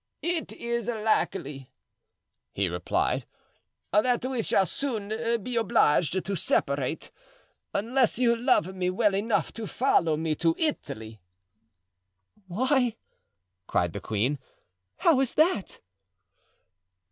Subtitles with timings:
[0.23, 1.69] "It is likely,"
[2.53, 3.27] he replied,
[3.93, 7.11] "that we shall soon be obliged to separate,
[7.71, 11.19] unless you love me well enough to follow me to Italy."
[12.47, 12.95] "Why,"
[13.67, 14.39] cried the queen;
[14.97, 15.79] "how is that?"